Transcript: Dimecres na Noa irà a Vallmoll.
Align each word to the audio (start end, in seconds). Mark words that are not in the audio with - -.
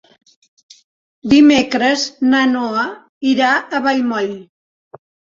Dimecres 1.33 2.05
na 2.31 2.39
Noa 2.53 2.85
irà 3.33 3.49
a 3.59 3.83
Vallmoll. 3.89 4.33